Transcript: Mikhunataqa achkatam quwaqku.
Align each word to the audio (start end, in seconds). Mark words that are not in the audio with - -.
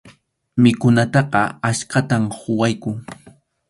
Mikhunataqa 0.63 1.41
achkatam 1.69 2.23
quwaqku. 2.39 2.91